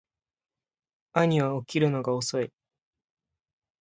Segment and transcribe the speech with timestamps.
[1.13, 2.51] 兄は起きるのが遅い